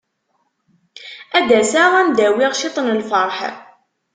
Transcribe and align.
Ad 1.37 1.43
d-aseɣ 1.47 1.91
ad 1.95 1.99
am-d-awiɣ 2.05 2.51
ciṭ 2.59 2.75
n 2.79 2.93
lferḥ. 2.99 3.37